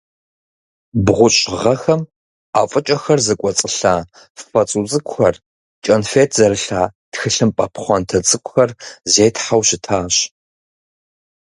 Бгъущӏ 1.05 1.43
гъэхэм, 1.61 2.01
ӏэфӏыкӏэхэр 2.55 3.19
зыкӏуэцӏылъа 3.25 3.95
фэ 4.49 4.61
цӏу 4.69 4.85
цӏыкӏухэр, 4.91 5.35
кӏэнфет 5.83 6.29
зэрылъа 6.37 6.83
тхылъымпӏэ 7.11 7.65
пхъуантэ 7.73 8.19
цӏыкӏухэр 8.27 8.69
зетхьэу 9.13 9.61
щытащ. 9.67 10.15